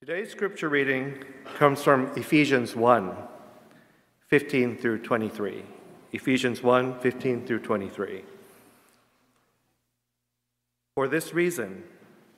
[0.00, 1.22] Today's scripture reading
[1.58, 3.14] comes from Ephesians 1
[4.28, 5.62] 15 through 23.
[6.12, 8.24] Ephesians 1 15 through 23.
[10.94, 11.82] For this reason,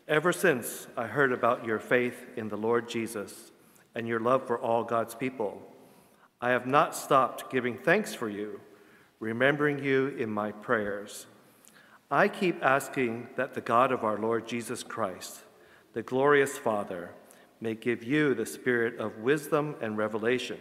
[0.08, 3.52] ever since I heard about your faith in the Lord Jesus
[3.94, 5.62] and your love for all God's people,
[6.40, 8.60] I have not stopped giving thanks for you,
[9.20, 11.26] remembering you in my prayers.
[12.10, 15.42] I keep asking that the God of our Lord Jesus Christ,
[15.92, 17.10] the glorious Father,
[17.62, 20.58] may give you the spirit of wisdom and revelation,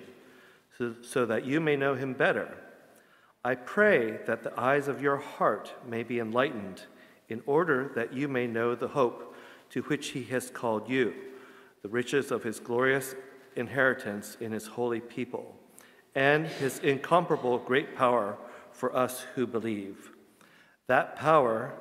[0.77, 2.55] so, so, that you may know him better.
[3.43, 6.83] I pray that the eyes of your heart may be enlightened,
[7.27, 9.35] in order that you may know the hope
[9.71, 11.13] to which he has called you,
[11.81, 13.15] the riches of his glorious
[13.55, 15.55] inheritance in his holy people,
[16.13, 18.37] and his incomparable great power
[18.71, 20.11] for us who believe.
[20.85, 21.73] That power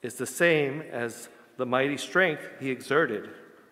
[0.00, 3.30] is the same as the mighty strength he exerted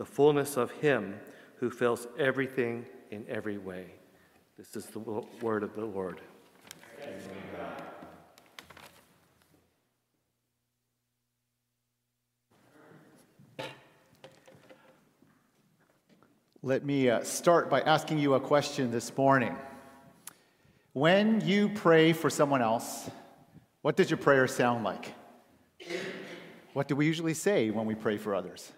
[0.00, 1.20] the fullness of him
[1.56, 3.84] who fills everything in every way.
[4.56, 4.98] This is the
[5.42, 6.22] word of the Lord.
[16.62, 19.54] Let me uh, start by asking you a question this morning.
[20.94, 23.10] When you pray for someone else,
[23.82, 25.12] what does your prayer sound like?
[26.72, 28.72] What do we usually say when we pray for others?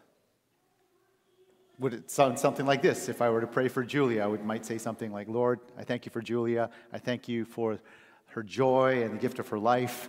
[1.82, 3.08] Would it sound something like this?
[3.08, 5.82] If I were to pray for Julia, I would, might say something like, Lord, I
[5.82, 6.70] thank you for Julia.
[6.92, 7.80] I thank you for
[8.26, 10.08] her joy and the gift of her life.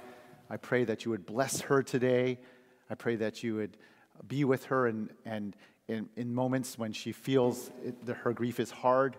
[0.52, 2.38] I pray that you would bless her today.
[2.92, 3.76] I pray that you would
[4.28, 5.56] be with her and, and
[5.88, 9.18] in, in moments when she feels it, her grief is hard.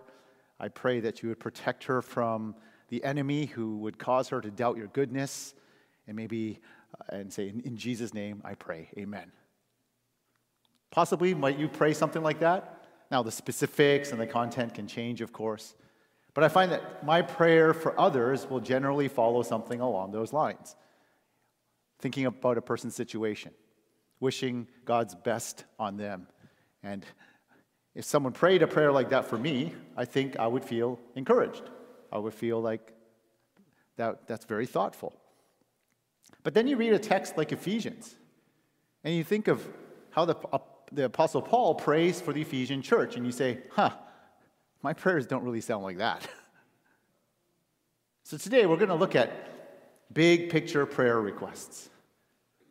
[0.57, 2.55] I pray that you would protect her from
[2.87, 5.55] the enemy who would cause her to doubt your goodness
[6.07, 6.61] and maybe
[7.01, 8.91] uh, and say, in, in Jesus' name, I pray.
[8.97, 9.29] Amen.
[10.95, 12.85] Possibly, might you pray something like that?
[13.11, 15.75] Now, the specifics and the content can change, of course.
[16.33, 20.77] But I find that my prayer for others will generally follow something along those lines.
[21.99, 23.51] Thinking about a person's situation,
[24.21, 26.27] wishing God's best on them,
[26.81, 27.05] and
[27.93, 31.63] if someone prayed a prayer like that for me, I think I would feel encouraged.
[32.09, 32.93] I would feel like
[33.97, 35.11] that, that's very thoughtful.
[36.43, 38.15] But then you read a text like Ephesians,
[39.03, 39.67] and you think of
[40.11, 40.35] how the,
[40.95, 43.91] the Apostle Paul prays for the Ephesian church, and you say, huh,
[44.81, 46.27] my prayers don't really sound like that.
[48.23, 51.89] so today we're going to look at big picture prayer requests.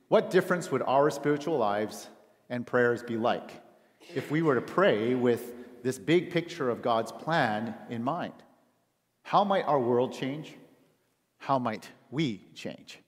[0.09, 2.09] What difference would our spiritual lives
[2.51, 3.63] and prayers be like?
[4.15, 5.53] if we were to pray with
[5.83, 8.35] this big picture of God's plan in mind?
[9.23, 10.55] How might our world change?
[11.39, 12.99] How might we change?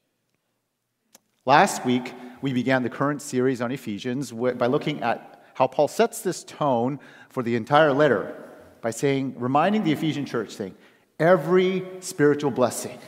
[1.44, 2.12] Last week,
[2.42, 7.00] we began the current series on Ephesians by looking at how Paul sets this tone
[7.30, 8.42] for the entire letter
[8.82, 10.74] by saying, reminding the Ephesian church, saying,
[11.18, 12.98] every spiritual blessing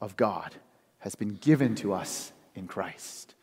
[0.00, 0.54] of God
[0.98, 3.34] has been given to us in Christ.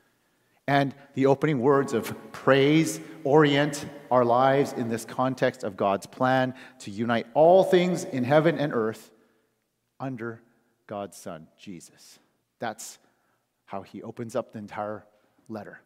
[0.68, 6.56] And the opening words of praise orient our lives in this context of God's plan
[6.80, 9.12] to unite all things in heaven and earth
[10.00, 10.42] under
[10.88, 12.20] God's Son, Jesus.
[12.59, 12.97] That's
[13.75, 15.06] how he opens up the entire
[15.50, 15.81] letter.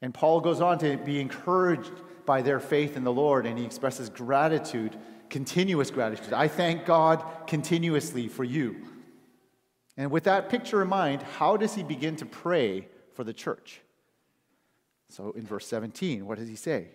[0.00, 1.92] And Paul goes on to be encouraged
[2.24, 4.96] by their faith in the Lord, and he expresses gratitude,
[5.28, 6.32] continuous gratitude.
[6.32, 8.76] I thank God continuously for you.
[9.98, 13.82] And with that picture in mind, how does he begin to pray for the church?
[15.10, 16.88] So in verse 17, what does he say?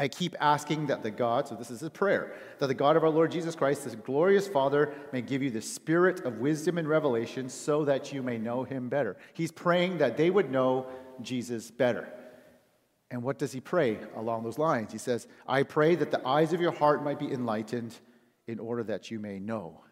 [0.00, 3.04] I keep asking that the God, so this is a prayer, that the God of
[3.04, 6.88] our Lord Jesus Christ, this glorious Father, may give you the spirit of wisdom and
[6.88, 9.18] revelation so that you may know him better.
[9.34, 10.86] He's praying that they would know
[11.20, 12.08] Jesus better.
[13.10, 14.90] And what does he pray along those lines?
[14.90, 17.94] He says, I pray that the eyes of your heart might be enlightened
[18.46, 19.82] in order that you may know.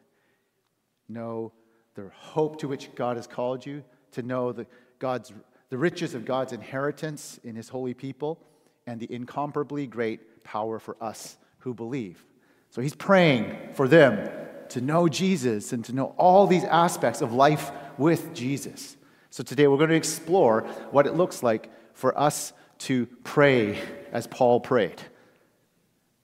[1.07, 1.53] Know
[1.97, 4.67] the hope to which God has called you, to know the,
[4.99, 5.35] God's
[5.69, 8.43] the riches of God's inheritance in his holy people,
[8.89, 12.25] and the incomparably great power for us who believe.
[12.71, 14.31] So he's praying for them
[14.71, 18.97] to know Jesus and to know all these aspects of life with Jesus.
[19.29, 23.79] So today we're going to explore what it looks like for us to pray
[24.11, 25.03] as Paul prayed.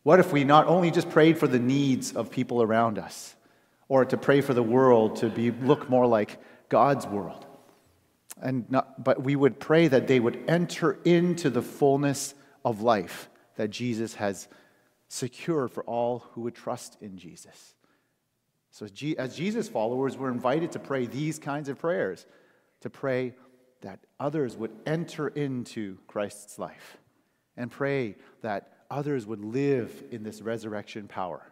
[0.03, 3.37] What if we not only just prayed for the needs of people around us,
[3.89, 6.39] or to pray for the world to be, look more like
[6.71, 7.45] God's world?
[8.41, 12.35] And not, but we would pray that they would enter into the fullness
[12.65, 14.49] of life that Jesus has
[15.09, 17.75] secured for all who would trust in Jesus.
[18.71, 18.87] So,
[19.19, 22.27] as Jesus followers, we're invited to pray these kinds of prayers
[22.81, 23.35] to pray
[23.83, 26.99] that others would enter into Christ's life
[27.57, 31.43] and pray that others would live in this resurrection power.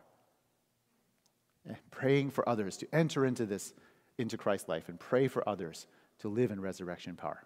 [1.64, 3.72] And praying for others to enter into this,
[4.18, 5.86] into Christ's life, and pray for others
[6.18, 7.44] to live in resurrection power.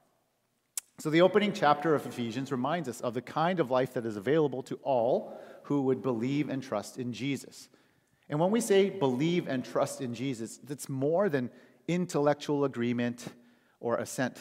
[0.99, 4.17] So, the opening chapter of Ephesians reminds us of the kind of life that is
[4.17, 7.69] available to all who would believe and trust in Jesus.
[8.29, 11.51] And when we say believe and trust in Jesus, that's more than
[11.87, 13.27] intellectual agreement
[13.79, 14.39] or assent,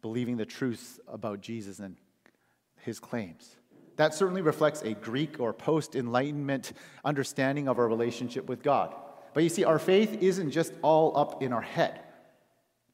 [0.00, 1.96] believing the truth about Jesus and
[2.82, 3.56] his claims.
[3.96, 6.72] That certainly reflects a Greek or post Enlightenment
[7.04, 8.94] understanding of our relationship with God.
[9.34, 12.00] But you see, our faith isn't just all up in our head.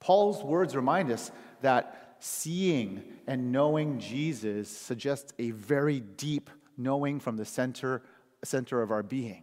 [0.01, 7.37] Paul's words remind us that seeing and knowing Jesus suggests a very deep knowing from
[7.37, 8.03] the center,
[8.45, 9.43] center of our being.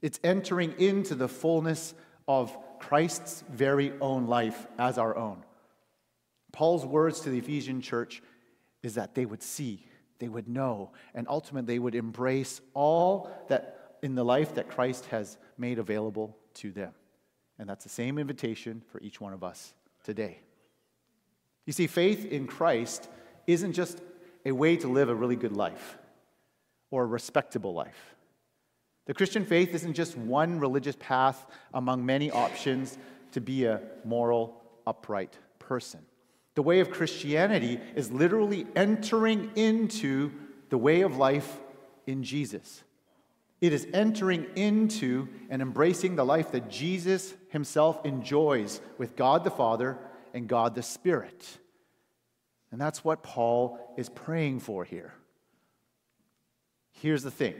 [0.00, 1.94] It's entering into the fullness
[2.26, 5.44] of Christ's very own life as our own.
[6.52, 8.22] Paul's words to the Ephesian church
[8.82, 9.86] is that they would see,
[10.18, 15.06] they would know, and ultimately they would embrace all that in the life that Christ
[15.06, 16.92] has made available to them.
[17.58, 19.74] And that's the same invitation for each one of us
[20.04, 20.40] today.
[21.66, 23.08] You see, faith in Christ
[23.46, 24.00] isn't just
[24.44, 25.98] a way to live a really good life
[26.90, 28.14] or a respectable life.
[29.06, 32.98] The Christian faith isn't just one religious path among many options
[33.32, 36.00] to be a moral, upright person.
[36.54, 40.30] The way of Christianity is literally entering into
[40.68, 41.60] the way of life
[42.06, 42.82] in Jesus.
[43.60, 49.50] It is entering into and embracing the life that Jesus himself enjoys with God the
[49.50, 49.98] Father
[50.32, 51.46] and God the Spirit.
[52.70, 55.12] And that's what Paul is praying for here.
[56.92, 57.54] Here's the thing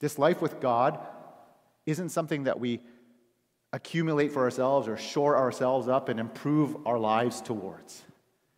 [0.00, 0.98] this life with God
[1.86, 2.80] isn't something that we
[3.72, 8.04] accumulate for ourselves or shore ourselves up and improve our lives towards.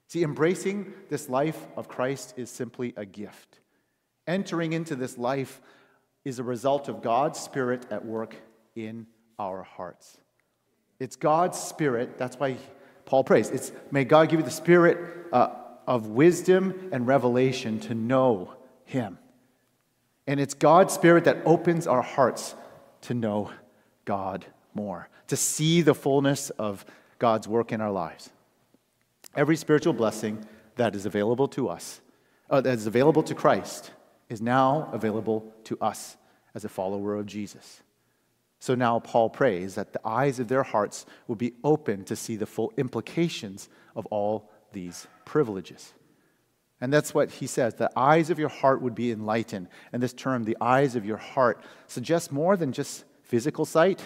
[0.09, 3.61] See, embracing this life of Christ is simply a gift.
[4.27, 5.61] Entering into this life
[6.25, 8.37] is a result of God's Spirit at work
[8.75, 9.07] in
[9.39, 10.19] our hearts.
[10.99, 12.57] It's God's Spirit, that's why
[13.07, 13.49] Paul prays.
[13.51, 14.99] It's may God give you the spirit
[15.33, 15.49] uh,
[15.87, 18.55] of wisdom and revelation to know
[18.85, 19.19] Him.
[20.27, 22.55] And it's God's spirit that opens our hearts
[23.03, 23.53] to know
[24.05, 24.45] God
[24.75, 26.85] more, to see the fullness of
[27.19, 28.31] God's work in our lives.
[29.35, 30.45] Every spiritual blessing
[30.75, 32.01] that is available to us,
[32.51, 33.93] uh, that is available to Christ,
[34.29, 36.17] is now available to us
[36.55, 37.83] as a follower of Jesus.
[38.59, 42.37] So now Paul prays that the eyes of their hearts will be open to see
[42.37, 45.93] the full implications of all these privileges.
[46.81, 47.75] And that's what he says.
[47.75, 49.69] The eyes of your heart would be enlightened.
[49.93, 54.03] And this term, the eyes of your heart, suggests more than just physical sight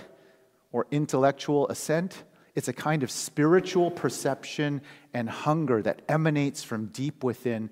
[0.73, 2.23] or intellectual assent.
[2.55, 4.83] It's a kind of spiritual perception
[5.13, 7.71] and hunger that emanates from deep within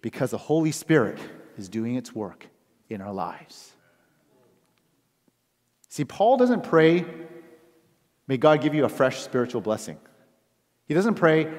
[0.00, 1.18] because the Holy Spirit
[1.58, 2.46] is doing its work
[2.88, 3.71] in our lives.
[5.92, 7.04] See, Paul doesn't pray,
[8.26, 9.98] may God give you a fresh spiritual blessing.
[10.86, 11.52] He doesn't pray,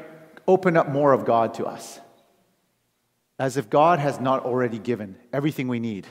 [0.48, 2.00] open up more of God to us,
[3.38, 6.08] as if God has not already given everything we need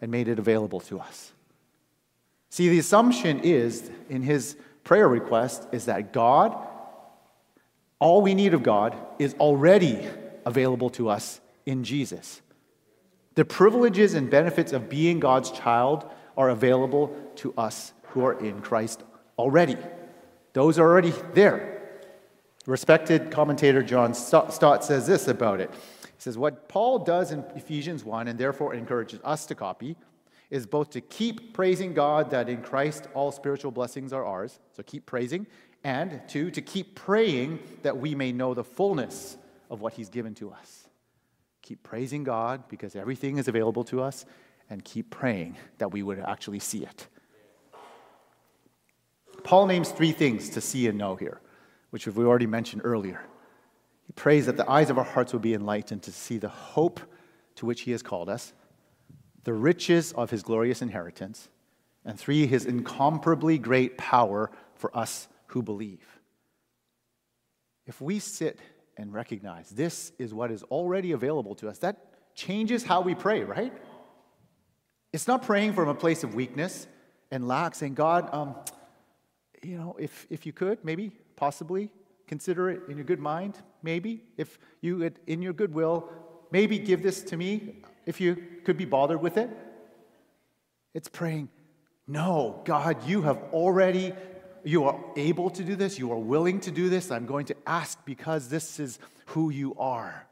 [0.00, 1.32] and made it available to us.
[2.48, 6.56] See, the assumption is in his prayer request is that God,
[7.98, 10.06] all we need of God, is already
[10.46, 12.40] available to us in Jesus.
[13.34, 18.62] The privileges and benefits of being God's child are available to us who are in
[18.62, 19.02] Christ
[19.38, 19.76] already.
[20.54, 21.82] Those are already there.
[22.64, 25.70] Respected commentator John Stott says this about it.
[25.70, 29.96] He says, What Paul does in Ephesians 1 and therefore encourages us to copy
[30.50, 34.82] is both to keep praising God that in Christ all spiritual blessings are ours, so
[34.82, 35.46] keep praising,
[35.84, 39.36] and two, to keep praying that we may know the fullness
[39.70, 40.88] of what he's given to us.
[41.62, 44.24] Keep praising God because everything is available to us,
[44.70, 47.06] and keep praying that we would actually see it.
[49.44, 51.40] Paul names three things to see and know here,
[51.90, 53.20] which we already mentioned earlier.
[54.06, 57.00] He prays that the eyes of our hearts will be enlightened to see the hope
[57.56, 58.52] to which he has called us,
[59.44, 61.48] the riches of his glorious inheritance,
[62.04, 66.06] and three, his incomparably great power for us who believe.
[67.86, 68.58] If we sit
[68.96, 73.42] and recognize this is what is already available to us, that changes how we pray,
[73.44, 73.72] right?
[75.12, 76.86] It's not praying from a place of weakness
[77.30, 78.54] and lack, saying, God, um,
[79.62, 81.90] you know, if, if you could, maybe, possibly,
[82.26, 86.10] consider it in your good mind, maybe, if you, in your goodwill,
[86.50, 89.50] maybe give this to me if you could be bothered with it.
[90.94, 91.48] It's praying,
[92.06, 94.12] no, God, you have already,
[94.64, 97.10] you are able to do this, you are willing to do this.
[97.10, 100.26] I'm going to ask because this is who you are.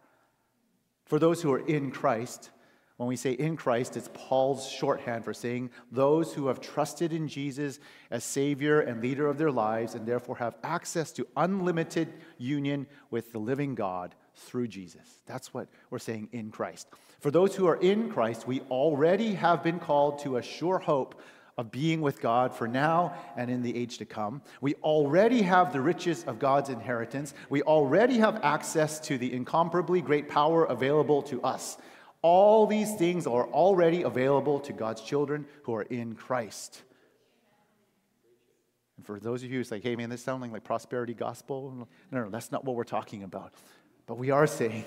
[1.04, 2.50] For those who are in Christ,
[2.96, 7.28] when we say in Christ, it's Paul's shorthand for saying those who have trusted in
[7.28, 7.78] Jesus
[8.10, 13.32] as Savior and leader of their lives and therefore have access to unlimited union with
[13.32, 15.20] the living God through Jesus.
[15.26, 16.88] That's what we're saying in Christ.
[17.20, 21.20] For those who are in Christ, we already have been called to a sure hope
[21.58, 24.42] of being with God for now and in the age to come.
[24.60, 27.34] We already have the riches of God's inheritance.
[27.48, 31.78] We already have access to the incomparably great power available to us.
[32.22, 36.82] All these things are already available to God's children who are in Christ.
[38.96, 41.86] And for those of you who say, hey man, this sounding like prosperity gospel.
[42.10, 43.52] No, no, that's not what we're talking about.
[44.06, 44.84] But we are saying,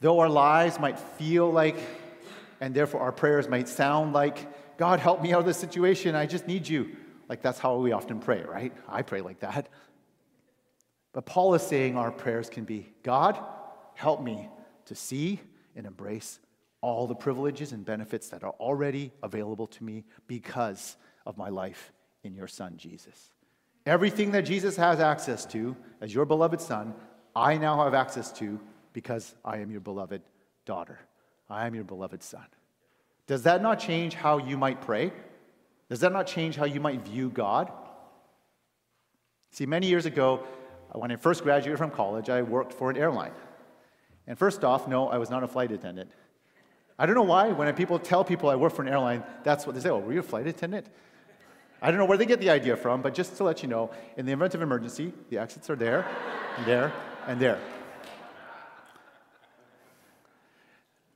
[0.00, 1.76] though our lives might feel like,
[2.60, 6.14] and therefore our prayers might sound like, God, help me out of this situation.
[6.14, 6.96] I just need you.
[7.28, 8.72] Like that's how we often pray, right?
[8.88, 9.68] I pray like that.
[11.12, 13.38] But Paul is saying our prayers can be God,
[13.94, 14.48] help me
[14.86, 15.40] to see
[15.78, 16.40] and embrace
[16.82, 21.92] all the privileges and benefits that are already available to me because of my life
[22.24, 23.30] in your Son, Jesus.
[23.86, 26.94] Everything that Jesus has access to as your beloved Son,
[27.34, 28.60] I now have access to
[28.92, 30.22] because I am your beloved
[30.66, 30.98] daughter.
[31.48, 32.44] I am your beloved Son.
[33.26, 35.12] Does that not change how you might pray?
[35.88, 37.72] Does that not change how you might view God?
[39.52, 40.44] See, many years ago,
[40.92, 43.32] when I first graduated from college, I worked for an airline.
[44.28, 46.12] And first off, no, I was not a flight attendant.
[46.98, 49.74] I don't know why, when people tell people I work for an airline, that's what
[49.74, 49.88] they say.
[49.88, 50.86] Oh, were you a flight attendant?
[51.80, 53.90] I don't know where they get the idea from, but just to let you know,
[54.16, 56.06] in the event of emergency, the exits are there,
[56.58, 56.92] and there,
[57.26, 57.58] and there.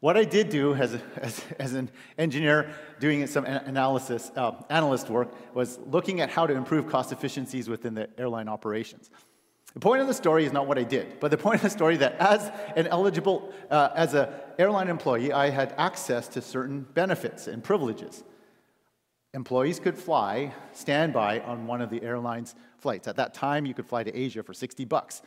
[0.00, 5.32] What I did do as, as, as, an engineer doing some analysis, uh, analyst work
[5.54, 9.10] was looking at how to improve cost efficiencies within the airline operations.
[9.74, 11.70] The point of the story is not what I did, but the point of the
[11.70, 16.82] story that as an eligible, uh, as an airline employee, I had access to certain
[16.82, 18.22] benefits and privileges.
[19.32, 23.08] Employees could fly standby on one of the airline's flights.
[23.08, 25.22] At that time, you could fly to Asia for 60 bucks.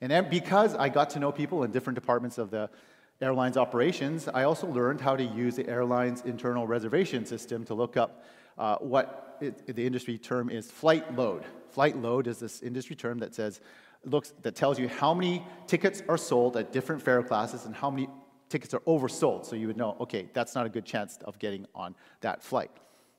[0.00, 2.70] And because I got to know people in different departments of the
[3.20, 7.96] airline's operations, I also learned how to use the airline's internal reservation system to look
[7.96, 8.24] up
[8.58, 11.44] uh, what it, the industry term is flight load.
[11.70, 13.60] Flight load is this industry term that says
[14.04, 17.90] looks that tells you how many tickets are sold at different fare classes and how
[17.90, 18.08] many
[18.48, 19.46] tickets are oversold.
[19.46, 22.70] So you would know, okay, that's not a good chance of getting on that flight.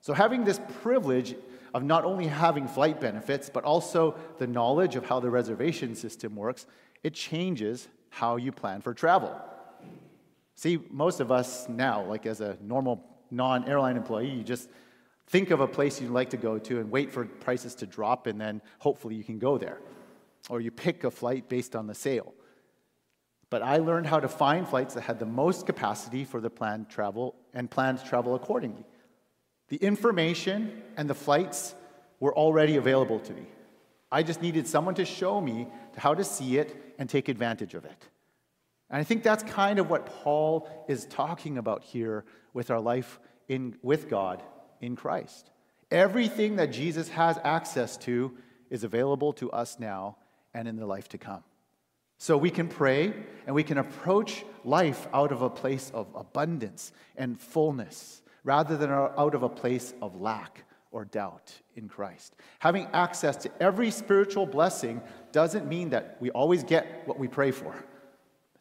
[0.01, 1.35] So having this privilege
[1.73, 6.35] of not only having flight benefits, but also the knowledge of how the reservation system
[6.35, 6.67] works,
[7.03, 9.33] it changes how you plan for travel.
[10.55, 14.69] See, most of us now, like as a normal non airline employee, you just
[15.27, 18.27] think of a place you'd like to go to and wait for prices to drop,
[18.27, 19.79] and then hopefully you can go there.
[20.49, 22.33] Or you pick a flight based on the sale.
[23.49, 26.89] But I learned how to find flights that had the most capacity for the planned
[26.89, 28.85] travel and planned travel accordingly.
[29.69, 31.75] The information and the flights
[32.19, 33.45] were already available to me.
[34.11, 37.85] I just needed someone to show me how to see it and take advantage of
[37.85, 38.07] it.
[38.89, 43.19] And I think that's kind of what Paul is talking about here with our life
[43.47, 44.43] in, with God
[44.83, 45.49] in Christ.
[45.89, 48.35] Everything that Jesus has access to
[48.69, 50.17] is available to us now
[50.53, 51.43] and in the life to come.
[52.17, 53.13] So we can pray
[53.45, 58.91] and we can approach life out of a place of abundance and fullness rather than
[58.91, 62.35] out of a place of lack or doubt in Christ.
[62.59, 67.51] Having access to every spiritual blessing doesn't mean that we always get what we pray
[67.51, 67.73] for.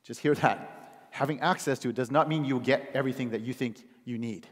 [0.03, 1.09] Just hear that.
[1.11, 4.47] Having access to it does not mean you get everything that you think you need,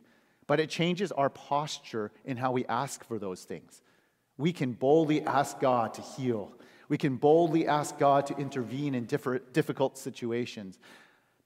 [0.50, 3.83] but it changes our posture in how we ask for those things.
[4.37, 6.50] We can boldly ask God to heal.
[6.88, 10.80] We can boldly ask God to intervene in difficult situations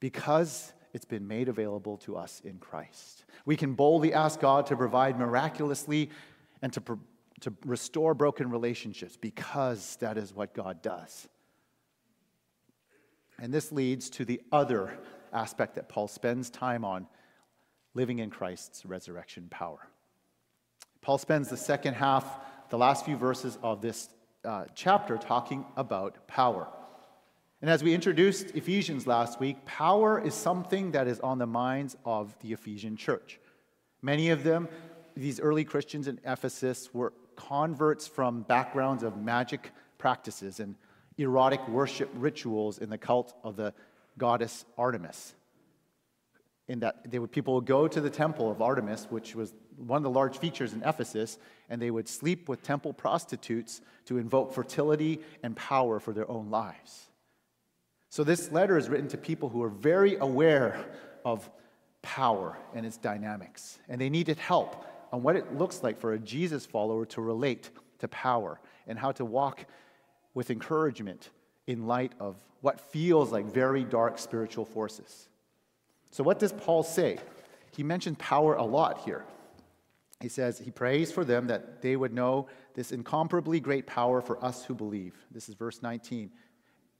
[0.00, 3.26] because it's been made available to us in Christ.
[3.44, 6.08] We can boldly ask God to provide miraculously
[6.62, 6.98] and to,
[7.40, 11.28] to restore broken relationships because that is what God does.
[13.38, 14.96] And this leads to the other
[15.30, 17.06] aspect that Paul spends time on
[17.94, 19.88] living in Christ's resurrection power.
[21.00, 22.24] Paul spends the second half,
[22.70, 24.08] the last few verses of this
[24.44, 26.66] uh, chapter, talking about power.
[27.62, 31.96] And as we introduced Ephesians last week, power is something that is on the minds
[32.04, 33.40] of the Ephesian church.
[34.02, 34.68] Many of them,
[35.16, 40.74] these early Christians in Ephesus, were converts from backgrounds of magic practices and
[41.16, 43.72] erotic worship rituals in the cult of the
[44.18, 45.34] goddess Artemis.
[46.66, 49.98] In that they would, people would go to the temple of Artemis, which was one
[49.98, 54.54] of the large features in Ephesus, and they would sleep with temple prostitutes to invoke
[54.54, 57.10] fertility and power for their own lives.
[58.08, 60.86] So, this letter is written to people who are very aware
[61.24, 61.50] of
[62.00, 66.18] power and its dynamics, and they needed help on what it looks like for a
[66.18, 69.66] Jesus follower to relate to power and how to walk
[70.34, 71.30] with encouragement
[71.66, 75.28] in light of what feels like very dark spiritual forces.
[76.14, 77.18] So, what does Paul say?
[77.72, 79.24] He mentions power a lot here.
[80.20, 84.42] He says he prays for them that they would know this incomparably great power for
[84.44, 85.16] us who believe.
[85.32, 86.30] This is verse 19.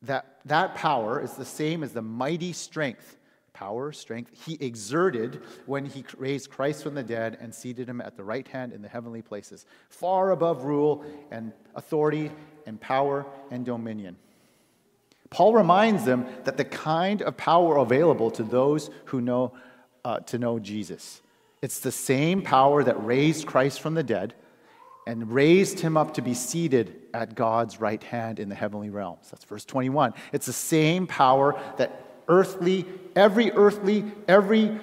[0.03, 3.17] That, that power is the same as the mighty strength,
[3.53, 8.17] power, strength, he exerted when he raised Christ from the dead and seated him at
[8.17, 12.33] the right hand in the heavenly places, far above rule and authority
[12.67, 14.17] and power and dominion.
[15.31, 19.53] Paul reminds them that the kind of power available to those who know
[20.05, 21.23] uh, to know Jesus.
[21.63, 24.35] It's the same power that raised Christ from the dead
[25.07, 29.31] and raised him up to be seated at God's right hand in the heavenly realms.
[29.31, 30.15] That's verse 21.
[30.33, 34.79] It's the same power that earthly, every earthly, every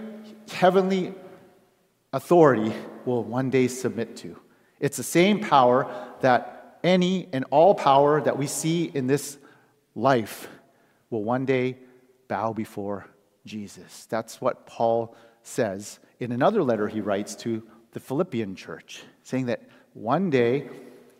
[0.51, 1.13] heavenly
[2.13, 2.73] authority
[3.05, 4.39] will one day submit to.
[4.79, 9.37] It's the same power that any and all power that we see in this
[9.95, 10.47] life
[11.09, 11.77] will one day
[12.27, 13.05] bow before
[13.45, 14.05] Jesus.
[14.09, 19.63] That's what Paul says in another letter he writes to the Philippian church, saying that
[19.93, 20.69] one day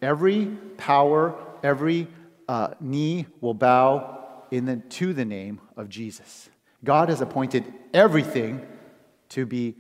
[0.02, 0.46] every
[0.78, 2.08] power, every
[2.48, 6.50] uh, knee will bow in the, to the name of Jesus.
[6.84, 8.66] God has appointed everything
[9.30, 9.76] to be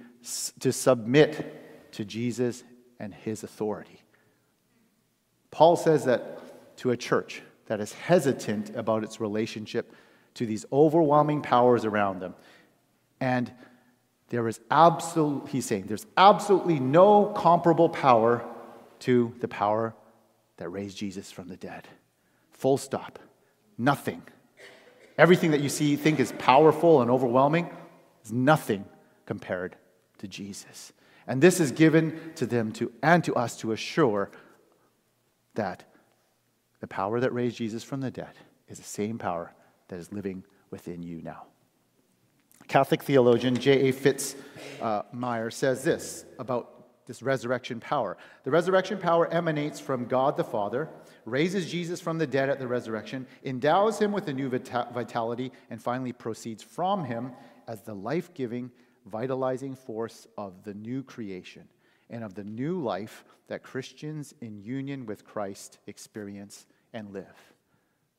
[0.59, 2.63] to submit to Jesus
[2.99, 4.01] and his authority.
[5.49, 9.93] Paul says that to a church that is hesitant about its relationship
[10.33, 12.35] to these overwhelming powers around them.
[13.21, 13.49] And
[14.27, 18.45] there is absolute, he's saying, there's absolutely no comparable power
[18.99, 19.95] to the power
[20.57, 21.87] that raised Jesus from the dead.
[22.49, 23.19] Full stop.
[23.77, 24.21] Nothing.
[25.17, 27.69] Everything that you see, think is powerful and overwhelming,
[28.25, 28.83] is nothing
[29.25, 29.77] compared
[30.17, 30.91] to Jesus.
[31.25, 34.29] And this is given to them to, and to us to assure
[35.53, 35.85] that
[36.81, 38.33] the power that raised Jesus from the dead
[38.67, 39.53] is the same power
[39.87, 41.43] that is living within you now.
[42.67, 43.91] Catholic theologian J.A.
[43.91, 44.35] Fitz
[44.81, 45.03] uh,
[45.49, 48.17] says this about this resurrection power.
[48.43, 50.89] The resurrection power emanates from God the Father,
[51.25, 55.81] raises Jesus from the dead at the resurrection, endows him with a new vitality, and
[55.81, 57.31] finally proceeds from him
[57.67, 58.71] as the life giving,
[59.05, 61.67] vitalizing force of the new creation
[62.11, 67.53] and of the new life that Christians in union with Christ experience and live.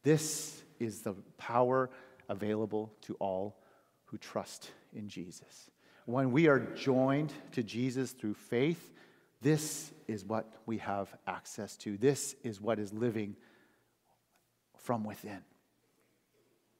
[0.02, 1.90] This is the power
[2.28, 3.56] available to all
[4.06, 5.70] who trust in Jesus.
[6.06, 8.92] When we are joined to Jesus through faith,
[9.40, 11.96] this is what we have access to.
[11.96, 13.36] This is what is living
[14.76, 15.42] from within.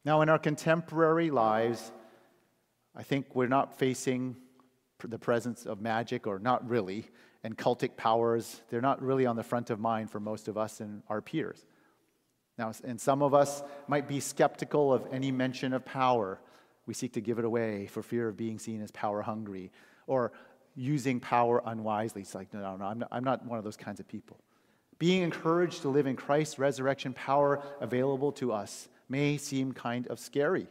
[0.05, 1.93] Now, in our contemporary lives,
[2.97, 4.37] I think we're not facing
[5.09, 7.09] the presence of magic, or not really,
[7.45, 8.61] and cultic powers.
[8.71, 11.65] They're not really on the front of mind for most of us and our peers.
[12.59, 16.39] Now, and some of us might be skeptical of any mention of power
[16.87, 19.71] we seek to give it away for fear of being seen as power hungry
[20.07, 20.33] or
[20.75, 22.23] using power unwisely.
[22.23, 24.39] It's like, no, no, no, I'm not, I'm not one of those kinds of people.
[24.99, 30.19] Being encouraged to live in Christ's resurrection power available to us may seem kind of
[30.19, 30.67] scary.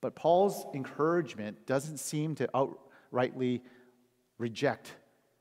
[0.00, 3.60] But Paul's encouragement doesn't seem to outrightly
[4.38, 4.92] reject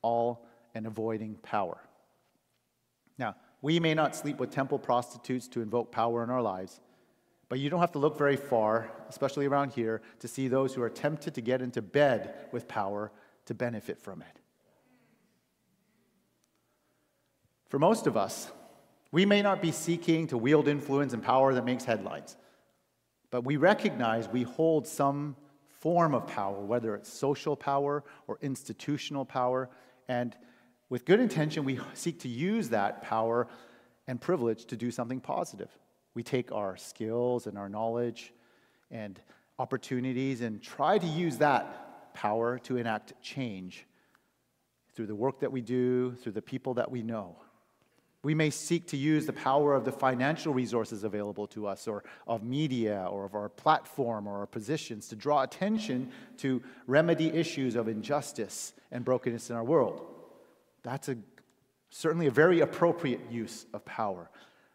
[0.02, 1.78] all and avoiding power.
[3.18, 6.80] Now, we may not sleep with temple prostitutes to invoke power in our lives,
[7.50, 10.82] but you don't have to look very far, especially around here, to see those who
[10.82, 13.12] are tempted to get into bed with power
[13.46, 14.40] to benefit from it.
[17.68, 18.52] For most of us,
[19.12, 22.38] we may not be seeking to wield influence and power that makes headlines,
[23.32, 25.36] but we recognize we hold some
[25.68, 29.70] form of power, whether it's social power or institutional power,
[30.08, 30.36] and
[30.90, 33.48] with good intention, we seek to use that power
[34.08, 35.70] and privilege to do something positive.
[36.16, 38.34] We take our skills and our knowledge
[38.90, 39.22] and
[39.60, 43.86] opportunities and try to use that power to enact change
[44.96, 47.36] through the work that we do, through the people that we know.
[48.22, 52.04] We may seek to use the power of the financial resources available to us, or
[52.28, 57.76] of media, or of our platform, or our positions to draw attention to remedy issues
[57.76, 60.06] of injustice and brokenness in our world.
[60.84, 61.18] That's a,
[61.90, 64.30] certainly a very appropriate use of power.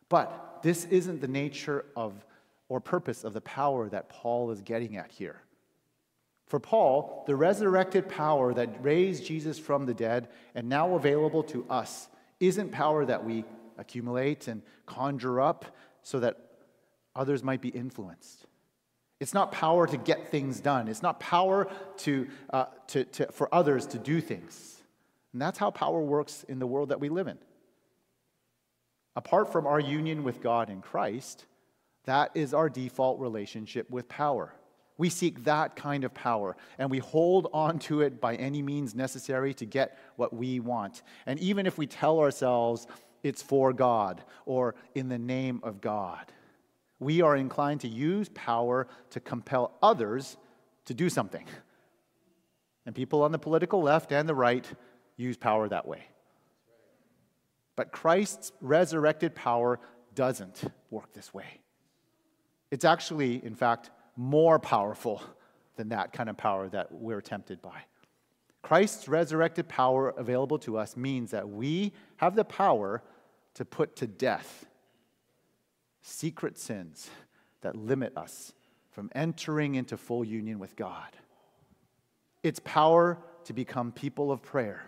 [0.08, 2.24] But this isn't the nature of
[2.70, 5.42] or purpose of the power that Paul is getting at here.
[6.46, 11.66] For Paul, the resurrected power that raised Jesus from the dead and now available to
[11.68, 12.08] us
[12.46, 13.44] isn't power that we
[13.78, 15.64] accumulate and conjure up
[16.02, 16.38] so that
[17.16, 18.46] others might be influenced.
[19.20, 20.88] It's not power to get things done.
[20.88, 24.82] It's not power to, uh, to, to, for others to do things.
[25.32, 27.38] And that's how power works in the world that we live in.
[29.16, 31.46] Apart from our union with God in Christ,
[32.04, 34.52] that is our default relationship with power.
[34.96, 38.94] We seek that kind of power, and we hold on to it by any means
[38.94, 41.02] necessary to get what we want.
[41.26, 42.86] And even if we tell ourselves
[43.22, 46.32] it's for God or in the name of God,
[47.00, 50.36] we are inclined to use power to compel others
[50.84, 51.46] to do something.
[52.86, 54.66] And people on the political left and the right
[55.16, 56.04] use power that way.
[57.76, 59.80] But Christ's resurrected power
[60.14, 61.60] doesn't work this way.
[62.70, 65.22] It's actually, in fact, more powerful
[65.76, 67.82] than that kind of power that we're tempted by.
[68.62, 73.02] Christ's resurrected power available to us means that we have the power
[73.54, 74.66] to put to death
[76.00, 77.10] secret sins
[77.60, 78.52] that limit us
[78.90, 81.16] from entering into full union with God.
[82.42, 84.82] It's power to become people of prayer.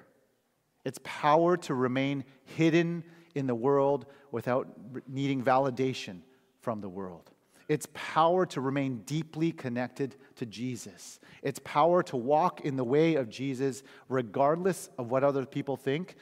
[0.84, 3.02] It's power to remain hidden
[3.34, 4.68] in the world without
[5.08, 6.20] needing validation
[6.60, 7.30] from the world.
[7.68, 11.18] It's power to remain deeply connected to Jesus.
[11.42, 16.14] It's power to walk in the way of Jesus regardless of what other people think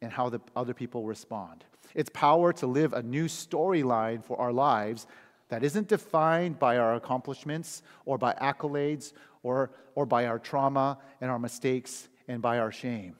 [0.00, 1.64] and how the other people respond.
[1.94, 5.06] It's power to live a new storyline for our lives
[5.48, 11.30] that isn't defined by our accomplishments or by accolades or, or by our trauma and
[11.30, 13.16] our mistakes and by our shame.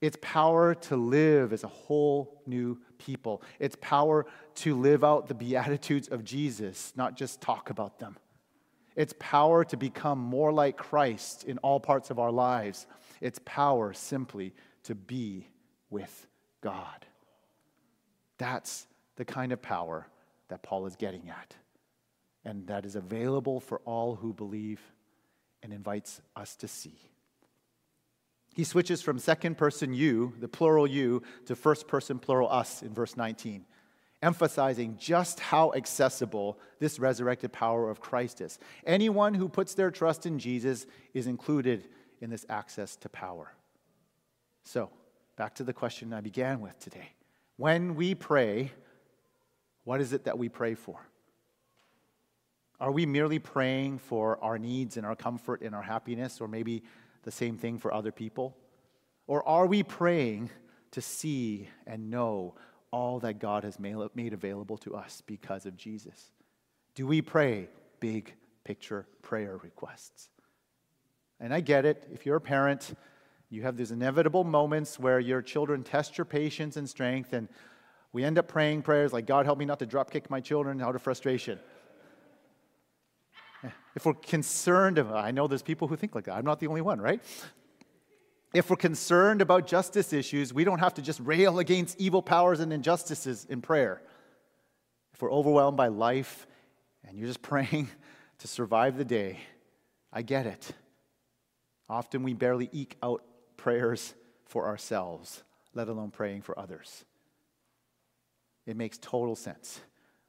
[0.00, 3.42] It's power to live as a whole new people.
[3.58, 8.16] It's power to live out the Beatitudes of Jesus, not just talk about them.
[8.94, 12.86] It's power to become more like Christ in all parts of our lives.
[13.20, 14.54] It's power simply
[14.84, 15.48] to be
[15.90, 16.26] with
[16.60, 17.06] God.
[18.38, 20.06] That's the kind of power
[20.48, 21.54] that Paul is getting at,
[22.44, 24.80] and that is available for all who believe
[25.62, 26.98] and invites us to see.
[28.56, 32.94] He switches from second person you, the plural you, to first person plural us in
[32.94, 33.66] verse 19,
[34.22, 38.58] emphasizing just how accessible this resurrected power of Christ is.
[38.86, 41.88] Anyone who puts their trust in Jesus is included
[42.22, 43.52] in this access to power.
[44.64, 44.88] So,
[45.36, 47.10] back to the question I began with today.
[47.58, 48.72] When we pray,
[49.84, 50.98] what is it that we pray for?
[52.78, 56.82] Are we merely praying for our needs and our comfort and our happiness, or maybe
[57.22, 58.56] the same thing for other people?
[59.26, 60.50] Or are we praying
[60.92, 62.54] to see and know
[62.90, 66.30] all that God has made available to us because of Jesus?
[66.94, 68.34] Do we pray big
[68.64, 70.28] picture prayer requests?
[71.40, 72.06] And I get it.
[72.12, 72.94] If you're a parent,
[73.50, 77.48] you have these inevitable moments where your children test your patience and strength, and
[78.12, 80.80] we end up praying prayers like, God, help me not to drop kick my children
[80.80, 81.58] out of frustration.
[83.96, 86.34] If we're concerned, I know there's people who think like that.
[86.34, 87.20] I'm not the only one, right?
[88.52, 92.60] If we're concerned about justice issues, we don't have to just rail against evil powers
[92.60, 94.02] and injustices in prayer.
[95.14, 96.46] If we're overwhelmed by life
[97.08, 97.88] and you're just praying
[98.40, 99.38] to survive the day,
[100.12, 100.72] I get it.
[101.88, 103.24] Often we barely eke out
[103.56, 107.06] prayers for ourselves, let alone praying for others.
[108.66, 109.80] It makes total sense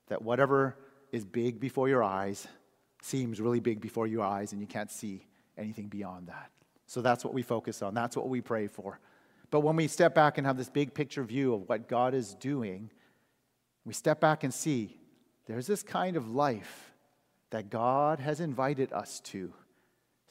[0.08, 0.77] that whatever
[1.12, 2.47] is big before your eyes
[3.08, 5.26] seems really big before your eyes and you can't see
[5.58, 6.52] anything beyond that.
[6.86, 7.93] So that's what we focus on.
[7.93, 9.00] That's what we pray for.
[9.50, 12.34] But when we step back and have this big picture view of what God is
[12.36, 12.91] doing,
[13.86, 14.98] we step back and see
[15.46, 16.93] there's this kind of life
[17.50, 19.54] that God has invited us to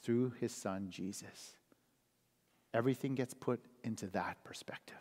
[0.03, 1.55] through his son Jesus.
[2.73, 4.95] Everything gets put into that perspective.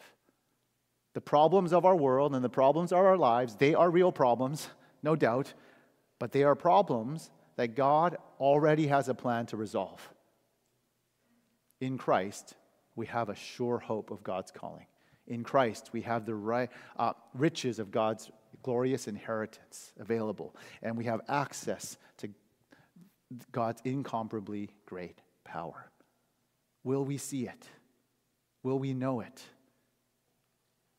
[1.12, 4.69] The problems of our world and the problems of our lives, they are real problems,
[5.03, 5.53] no doubt,
[6.19, 10.01] but they are problems that God already has a plan to resolve.
[11.81, 12.55] In Christ,
[12.95, 14.87] we have a sure hope of God's calling.
[15.27, 18.31] In Christ, we have the right, uh, riches of God's
[18.62, 22.31] glorious inheritance available, and we have access to
[23.53, 25.90] God's incomparably great power.
[26.85, 27.69] Will we see it?
[28.62, 29.42] Will we know it?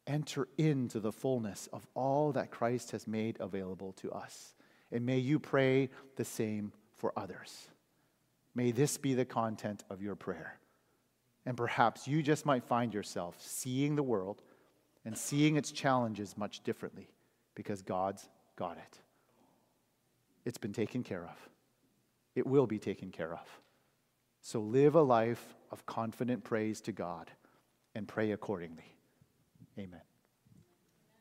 [0.08, 4.56] enter into the fullness of all that Christ has made available to us.
[4.92, 7.68] And may you pray the same for others.
[8.56, 10.58] May this be the content of your prayer.
[11.46, 14.42] And perhaps you just might find yourself seeing the world
[15.06, 17.08] and seeing its challenges much differently
[17.56, 19.00] because God's got it.
[20.44, 21.50] It's been taken care of,
[22.36, 23.48] it will be taken care of.
[24.42, 27.32] So live a life of confident praise to God
[27.96, 28.96] and pray accordingly.
[29.78, 30.07] Amen.